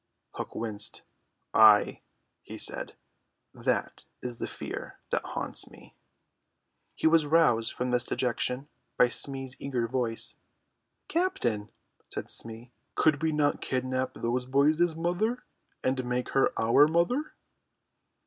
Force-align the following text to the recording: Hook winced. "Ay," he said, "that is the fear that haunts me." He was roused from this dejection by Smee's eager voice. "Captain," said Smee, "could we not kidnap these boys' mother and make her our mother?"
Hook 0.33 0.55
winced. 0.55 1.03
"Ay," 1.53 2.01
he 2.41 2.57
said, 2.57 2.95
"that 3.53 4.05
is 4.23 4.39
the 4.39 4.47
fear 4.47 4.97
that 5.11 5.23
haunts 5.23 5.69
me." 5.69 5.95
He 6.95 7.05
was 7.05 7.27
roused 7.27 7.73
from 7.73 7.91
this 7.91 8.03
dejection 8.03 8.67
by 8.97 9.09
Smee's 9.09 9.55
eager 9.61 9.87
voice. 9.87 10.37
"Captain," 11.07 11.69
said 12.07 12.31
Smee, 12.31 12.71
"could 12.95 13.21
we 13.21 13.31
not 13.31 13.61
kidnap 13.61 14.15
these 14.15 14.47
boys' 14.47 14.95
mother 14.95 15.45
and 15.83 16.03
make 16.03 16.29
her 16.29 16.51
our 16.59 16.87
mother?" 16.87 17.35